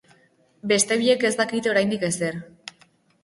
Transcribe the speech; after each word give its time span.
Beste 0.71 0.97
biek 1.01 1.25
ez 1.29 1.31
dakite 1.41 1.71
oraindik 1.73 2.07
ezer. 2.09 2.39